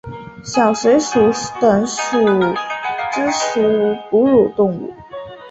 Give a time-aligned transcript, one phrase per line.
[0.43, 1.91] 小水鼠属等之
[3.29, 4.91] 数种哺乳动物。